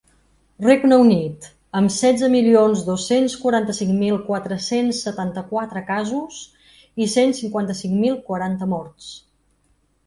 [0.67, 1.43] Regne Unit,
[1.79, 6.43] amb setze milions dos-cents quaranta-cinc mil quatre-cents setanta-quatre casos
[7.05, 9.15] i cent cinquanta-cinc mil quaranta morts.